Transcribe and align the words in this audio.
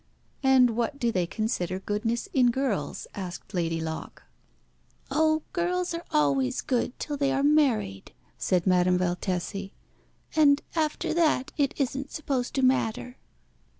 "And 0.41 0.71
what 0.71 0.97
do 0.97 1.11
they 1.11 1.27
consider 1.27 1.77
goodness 1.79 2.27
in 2.33 2.49
girls?" 2.49 3.05
asked 3.13 3.53
Lady 3.53 3.79
Locke. 3.79 4.23
"Oh, 5.11 5.43
girls 5.53 5.93
are 5.93 6.05
always 6.09 6.61
good 6.61 6.97
till 6.97 7.17
they 7.17 7.31
are 7.31 7.43
married," 7.43 8.11
said 8.35 8.65
Madame 8.65 8.97
Valtesi. 8.97 9.73
"And 10.35 10.63
after 10.73 11.13
that 11.13 11.51
it 11.55 11.75
isn't 11.79 12.09
supposed 12.11 12.55
to 12.55 12.63
matter." 12.63 13.17